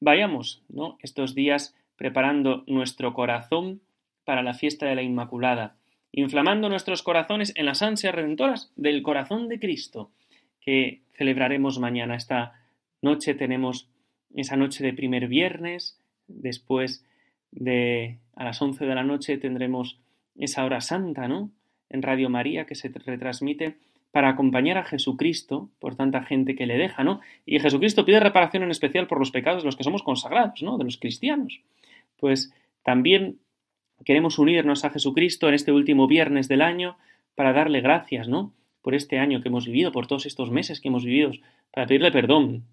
Vayamos, 0.02 0.64
¿no? 0.68 0.98
Estos 1.02 1.36
días 1.36 1.76
preparando 1.96 2.64
nuestro 2.68 3.14
corazón 3.14 3.82
para 4.26 4.42
la 4.42 4.56
fiesta 4.56 4.88
de 4.88 4.96
la 4.96 5.04
Inmaculada, 5.04 5.78
inflamando 6.12 6.70
nuestros 6.70 7.04
corazones 7.04 7.54
en 7.56 7.68
las 7.68 7.84
ansias 7.84 8.16
redentoras 8.16 8.72
del 8.76 9.04
corazón 9.04 9.48
de 9.48 9.60
Cristo, 9.60 10.12
que 10.60 11.02
celebraremos 11.14 11.80
mañana. 11.80 12.16
Esta 12.16 12.60
noche 13.02 13.36
tenemos 13.36 13.88
esa 14.36 14.58
noche 14.58 14.84
de 14.84 14.94
primer 14.94 15.28
viernes, 15.28 16.00
después 16.28 17.06
de 17.52 18.18
a 18.36 18.44
las 18.44 18.60
11 18.62 18.86
de 18.86 18.96
la 18.96 19.04
noche 19.04 19.38
tendremos 19.38 20.00
esa 20.36 20.66
hora 20.66 20.82
santa, 20.82 21.28
¿no? 21.28 21.52
En 21.90 22.02
Radio 22.02 22.30
María 22.30 22.66
que 22.66 22.76
se 22.76 22.90
retransmite 22.90 23.78
para 24.16 24.30
acompañar 24.30 24.78
a 24.78 24.86
Jesucristo 24.86 25.70
por 25.78 25.98
tanta 25.98 26.24
gente 26.24 26.56
que 26.56 26.66
le 26.66 26.78
deja, 26.78 27.04
¿no? 27.04 27.20
Y 27.46 27.60
Jesucristo 27.60 28.06
pide 28.06 28.22
reparación 28.22 28.64
en 28.64 28.72
especial 28.72 29.08
por 29.08 29.20
los 29.20 29.30
pecados 29.30 29.62
de 29.62 29.66
los 29.66 29.76
que 29.76 29.84
somos 29.84 30.04
consagrados, 30.04 30.64
¿no? 30.64 30.78
De 30.78 30.86
los 30.86 30.96
cristianos. 30.96 31.60
Pues 32.16 32.54
también 32.82 33.40
queremos 34.06 34.40
unirnos 34.40 34.86
a 34.86 34.90
Jesucristo 34.90 35.50
en 35.50 35.54
este 35.54 35.74
último 35.74 36.08
viernes 36.08 36.48
del 36.48 36.62
año 36.62 36.96
para 37.36 37.52
darle 37.52 37.82
gracias, 37.82 38.30
¿no? 38.30 38.54
Por 38.82 38.96
este 38.96 39.20
año 39.20 39.42
que 39.42 39.50
hemos 39.50 39.66
vivido, 39.66 39.92
por 39.92 40.08
todos 40.08 40.26
estos 40.26 40.50
meses 40.50 40.80
que 40.80 40.88
hemos 40.88 41.04
vivido, 41.04 41.32
para 41.74 41.86
pedirle 41.86 42.14
perdón, 42.14 42.64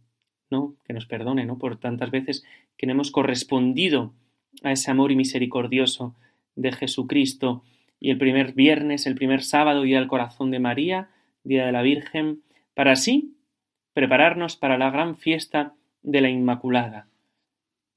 ¿no? 0.48 0.76
Que 0.84 0.92
nos 0.92 1.06
perdone, 1.06 1.44
¿no? 1.44 1.58
Por 1.58 1.76
tantas 1.76 2.12
veces 2.12 2.44
que 2.76 2.86
no 2.86 2.92
hemos 2.92 3.10
correspondido 3.10 4.12
a 4.62 4.70
ese 4.70 4.92
amor 4.92 5.10
y 5.10 5.16
misericordioso 5.16 6.14
de 6.54 6.70
Jesucristo. 6.70 7.64
Y 7.98 8.10
el 8.10 8.18
primer 8.18 8.52
viernes, 8.52 9.08
el 9.08 9.16
primer 9.16 9.42
sábado, 9.42 9.82
día 9.82 9.98
del 9.98 10.06
corazón 10.06 10.52
de 10.52 10.60
María, 10.60 11.08
día 11.44 11.66
de 11.66 11.72
la 11.72 11.82
Virgen, 11.82 12.42
para 12.74 12.92
así 12.92 13.36
prepararnos 13.92 14.56
para 14.56 14.78
la 14.78 14.90
gran 14.90 15.16
fiesta 15.16 15.74
de 16.02 16.20
la 16.20 16.30
Inmaculada, 16.30 17.08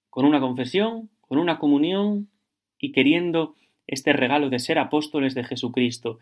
con 0.09 0.25
una 0.25 0.39
confesión, 0.39 1.09
con 1.21 1.39
una 1.39 1.57
comunión 1.59 2.29
y 2.79 2.91
queriendo 2.91 3.55
este 3.87 4.13
regalo 4.13 4.49
de 4.49 4.59
ser 4.59 4.79
apóstoles 4.79 5.35
de 5.35 5.43
Jesucristo. 5.43 6.19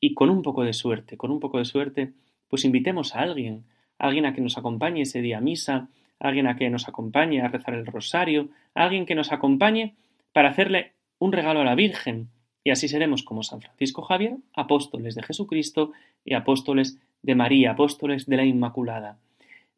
Y 0.00 0.14
con 0.14 0.30
un 0.30 0.42
poco 0.42 0.64
de 0.64 0.72
suerte, 0.72 1.16
con 1.16 1.30
un 1.30 1.40
poco 1.40 1.58
de 1.58 1.64
suerte, 1.64 2.12
pues 2.48 2.64
invitemos 2.64 3.14
a 3.14 3.20
alguien, 3.20 3.64
alguien 3.98 4.26
a 4.26 4.34
que 4.34 4.40
nos 4.40 4.58
acompañe 4.58 5.02
ese 5.02 5.22
día 5.22 5.38
a 5.38 5.40
misa, 5.40 5.88
alguien 6.18 6.46
a 6.46 6.56
que 6.56 6.70
nos 6.70 6.88
acompañe 6.88 7.40
a 7.40 7.48
rezar 7.48 7.74
el 7.74 7.86
rosario, 7.86 8.48
alguien 8.74 9.06
que 9.06 9.14
nos 9.14 9.32
acompañe 9.32 9.94
para 10.32 10.50
hacerle 10.50 10.92
un 11.18 11.32
regalo 11.32 11.60
a 11.60 11.64
la 11.64 11.74
Virgen, 11.74 12.28
y 12.64 12.70
así 12.70 12.88
seremos 12.88 13.22
como 13.22 13.42
San 13.42 13.60
Francisco 13.60 14.02
Javier, 14.02 14.36
apóstoles 14.54 15.14
de 15.14 15.22
Jesucristo 15.22 15.92
y 16.24 16.34
apóstoles 16.34 16.98
de 17.22 17.34
María, 17.34 17.72
apóstoles 17.72 18.26
de 18.26 18.36
la 18.36 18.44
Inmaculada. 18.44 19.18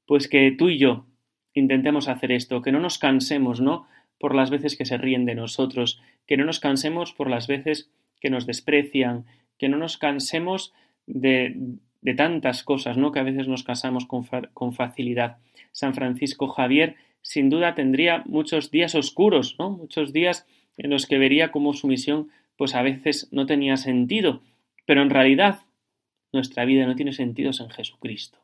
Pues 0.07 0.29
que 0.29 0.53
tú 0.53 0.69
y 0.69 0.79
yo 0.79 1.07
intentemos 1.55 2.09
hacer 2.09 2.33
esto, 2.33 2.63
que 2.63 2.73
no 2.73 2.81
nos 2.81 2.99
cansemos, 2.99 3.61
¿no? 3.61 3.87
Por 4.19 4.35
las 4.35 4.51
veces 4.51 4.77
que 4.77 4.85
se 4.85 4.99
ríen 4.99 5.25
de 5.25 5.35
nosotros, 5.35 6.01
que 6.27 6.37
no 6.37 6.45
nos 6.45 6.61
cansemos 6.61 7.13
por 7.13 7.31
las 7.31 7.47
veces 7.47 7.91
que 8.21 8.31
nos 8.31 8.47
desprecian, 8.47 9.25
que 9.59 9.69
no 9.69 9.77
nos 9.77 9.97
cansemos 9.97 10.75
de, 11.07 11.57
de 12.03 12.15
tantas 12.15 12.63
cosas, 12.65 12.97
¿no? 12.97 13.13
Que 13.13 13.21
a 13.21 13.25
veces 13.25 13.49
nos 13.49 13.65
casamos 13.65 14.07
con, 14.07 14.27
con 14.53 14.73
facilidad. 14.75 15.39
San 15.73 15.95
Francisco 15.95 16.49
Javier 16.49 16.97
sin 17.23 17.49
duda 17.49 17.75
tendría 17.75 18.23
muchos 18.27 18.71
días 18.71 18.95
oscuros, 18.95 19.57
¿no? 19.59 19.71
Muchos 19.71 20.13
días 20.13 20.47
en 20.77 20.91
los 20.91 21.07
que 21.07 21.19
vería 21.19 21.51
cómo 21.51 21.73
su 21.73 21.87
misión 21.87 22.29
pues 22.57 22.75
a 22.75 22.83
veces 22.83 23.29
no 23.33 23.47
tenía 23.47 23.77
sentido, 23.77 24.43
pero 24.87 25.03
en 25.03 25.11
realidad 25.11 25.61
nuestra 26.33 26.65
vida 26.65 26.87
no 26.87 26.97
tiene 26.97 27.13
sentido 27.13 27.53
sin 27.53 27.71
Jesucristo, 27.71 28.39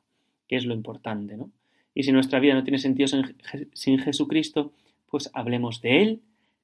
que 0.49 0.57
es 0.57 0.65
lo 0.65 0.75
importante, 0.75 1.37
¿no? 1.37 1.51
Y 1.95 2.05
si 2.05 2.13
nuestra 2.13 2.39
vida 2.39 2.55
no 2.55 2.63
tiene 2.63 2.79
sentido 2.79 3.09
sin, 3.09 3.37
sin 3.73 3.99
Jesucristo, 3.99 4.73
pues 5.11 5.31
hablemos 5.35 5.81
de 5.81 6.03
Él, 6.03 6.21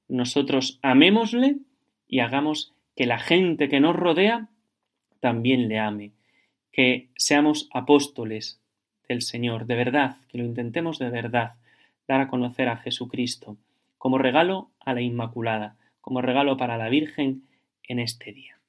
nosotros 0.08 0.78
amémosle 0.82 1.56
y 2.06 2.20
hagamos 2.20 2.72
que 2.94 3.06
la 3.06 3.18
gente 3.18 3.68
que 3.68 3.80
nos 3.80 3.96
rodea 3.96 4.48
también 5.20 5.68
le 5.68 5.78
ame, 5.78 6.12
que 6.72 7.08
seamos 7.16 7.68
apóstoles, 7.72 8.60
del 9.08 9.22
Señor, 9.22 9.66
de 9.66 9.76
verdad, 9.76 10.16
que 10.28 10.38
lo 10.38 10.44
intentemos 10.44 10.98
de 10.98 11.10
verdad, 11.10 11.54
dar 12.08 12.20
a 12.20 12.28
conocer 12.28 12.68
a 12.68 12.76
Jesucristo, 12.76 13.56
como 13.98 14.18
regalo 14.18 14.70
a 14.80 14.94
la 14.94 15.00
Inmaculada, 15.00 15.76
como 16.06 16.22
regalo 16.22 16.56
para 16.56 16.78
la 16.78 16.88
Virgen 16.88 17.42
en 17.82 17.98
este 17.98 18.32
día. 18.32 18.60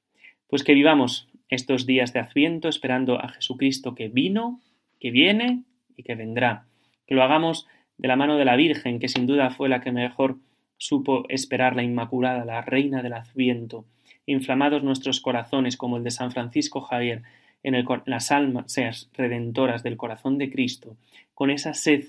Pues 0.48 0.64
que 0.64 0.74
vivamos 0.74 1.28
estos 1.48 1.86
días 1.86 2.12
de 2.12 2.18
Adviento 2.18 2.68
esperando 2.68 3.24
a 3.24 3.28
Jesucristo 3.28 3.94
que 3.94 4.08
vino, 4.08 4.60
que 4.98 5.12
viene 5.12 5.62
y 5.96 6.02
que 6.02 6.16
vendrá. 6.16 6.66
Que 7.06 7.14
lo 7.14 7.22
hagamos 7.22 7.68
de 7.96 8.08
la 8.08 8.16
mano 8.16 8.38
de 8.38 8.44
la 8.44 8.56
Virgen, 8.56 8.98
que 8.98 9.06
sin 9.06 9.28
duda 9.28 9.50
fue 9.50 9.68
la 9.68 9.80
que 9.80 9.92
mejor 9.92 10.38
supo 10.78 11.26
esperar 11.28 11.76
la 11.76 11.84
Inmaculada, 11.84 12.44
la 12.44 12.60
Reina 12.62 13.04
del 13.04 13.12
Adviento. 13.12 13.84
Inflamados 14.26 14.82
nuestros 14.82 15.20
corazones 15.20 15.76
como 15.76 15.96
el 15.96 16.02
de 16.02 16.10
San 16.10 16.32
Francisco 16.32 16.80
Javier, 16.80 17.22
en, 17.62 17.86
las 18.06 18.32
almas 18.32 18.72
seas 18.72 19.10
redentoras 19.12 19.84
del 19.84 19.96
corazón 19.96 20.38
de 20.38 20.50
Cristo, 20.50 20.96
con 21.34 21.50
esa 21.50 21.72
sed 21.72 22.02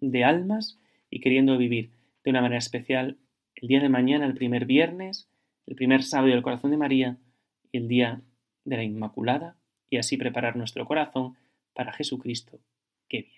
de 0.00 0.24
almas 0.24 0.76
y 1.08 1.20
queriendo 1.20 1.56
vivir 1.56 1.90
de 2.24 2.30
una 2.30 2.40
manera 2.40 2.58
especial 2.58 3.16
el 3.56 3.68
día 3.68 3.80
de 3.80 3.88
mañana, 3.88 4.26
el 4.26 4.34
primer 4.34 4.66
viernes, 4.66 5.28
el 5.66 5.74
primer 5.74 6.02
sábado 6.02 6.32
del 6.32 6.42
corazón 6.42 6.70
de 6.70 6.76
María 6.76 7.16
y 7.72 7.78
el 7.78 7.88
día 7.88 8.20
de 8.64 8.76
la 8.76 8.84
Inmaculada, 8.84 9.56
y 9.90 9.96
así 9.98 10.16
preparar 10.16 10.56
nuestro 10.56 10.84
corazón 10.84 11.36
para 11.74 11.92
Jesucristo 11.92 12.58
que 13.08 13.22
viene. 13.22 13.36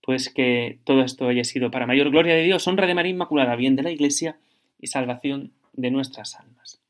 pues 0.00 0.30
que 0.30 0.80
todo 0.82 1.02
esto 1.02 1.28
haya 1.28 1.44
sido 1.44 1.70
para 1.70 1.86
mayor 1.86 2.10
gloria 2.10 2.34
de 2.34 2.42
Dios, 2.42 2.66
honra 2.66 2.88
de 2.88 2.94
María 2.94 3.12
Inmaculada, 3.12 3.54
bien 3.54 3.76
de 3.76 3.84
la 3.84 3.92
Iglesia 3.92 4.36
y 4.80 4.88
salvación 4.88 5.52
de 5.74 5.92
nuestras 5.92 6.34
almas. 6.34 6.80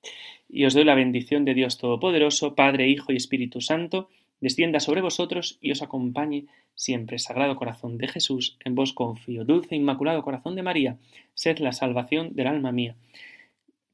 Y 0.49 0.65
os 0.65 0.73
doy 0.73 0.85
la 0.85 0.95
bendición 0.95 1.45
de 1.45 1.53
Dios 1.53 1.77
Todopoderoso, 1.77 2.55
Padre, 2.55 2.89
Hijo 2.89 3.13
y 3.13 3.17
Espíritu 3.17 3.61
Santo, 3.61 4.09
descienda 4.43 4.81
sobre 4.81 5.01
vosotros 5.01 5.57
y 5.63 5.71
os 5.71 5.81
acompañe 5.81 6.47
siempre. 6.75 7.19
Sagrado 7.19 7.57
Corazón 7.57 7.97
de 7.97 8.09
Jesús, 8.09 8.59
en 8.65 8.75
vos 8.75 8.93
confío. 8.93 9.45
Dulce 9.47 9.75
e 9.75 9.79
Inmaculado 9.79 10.23
Corazón 10.23 10.57
de 10.57 10.63
María, 10.63 10.99
sed 11.33 11.59
la 11.59 11.73
salvación 11.73 12.35
del 12.35 12.49
alma 12.49 12.73
mía. 12.73 12.97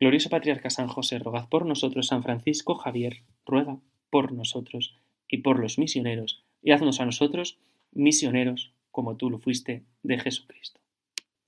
Glorioso 0.01 0.31
Patriarca 0.31 0.71
San 0.71 0.89
José, 0.89 1.19
rogad 1.19 1.49
por 1.49 1.67
nosotros, 1.67 2.09
San 2.09 2.23
Francisco 2.23 2.75
Javier, 2.75 3.23
ruega 3.45 3.79
por 4.11 4.33
nosotros 4.33 4.97
y 5.29 5.39
por 5.39 5.59
los 5.61 5.79
misioneros, 5.79 6.43
y 6.63 6.73
haznos 6.73 7.01
a 7.01 7.05
nosotros 7.05 7.59
misioneros 7.93 8.73
como 8.91 9.17
tú 9.17 9.31
lo 9.31 9.39
fuiste 9.39 9.85
de 10.03 10.19
Jesucristo. 10.19 10.81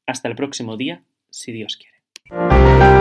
Hasta 0.06 0.28
el 0.28 0.36
próximo 0.36 0.76
día, 0.76 1.02
si 1.30 1.52
Dios 1.52 1.76
quiere. 1.78 2.99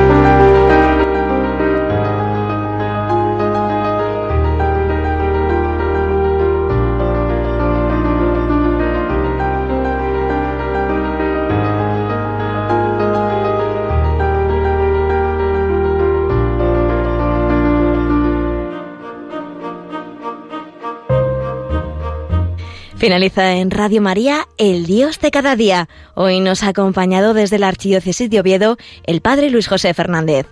Finaliza 22.99 23.53
en 23.53 23.71
Radio 23.71 24.01
María 24.01 24.45
El 24.57 24.85
Dios 24.85 25.21
de 25.21 25.31
cada 25.31 25.55
día. 25.55 25.87
Hoy 26.15 26.41
nos 26.41 26.63
ha 26.63 26.67
acompañado 26.67 27.33
desde 27.33 27.57
la 27.57 27.69
Archidiócesis 27.69 28.29
de 28.29 28.41
Oviedo 28.41 28.77
el 29.05 29.21
Padre 29.21 29.49
Luis 29.49 29.69
José 29.69 29.93
Fernández. 29.93 30.47